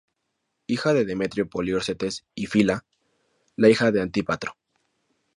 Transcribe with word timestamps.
Hija 0.65 0.93
de 0.95 1.05
Demetrio 1.05 1.47
Poliorcetes 1.47 2.25
y 2.33 2.47
Fila, 2.47 2.87
la 3.55 3.69
hija 3.69 3.91
de 3.91 4.01
Antípatro. 4.01 4.55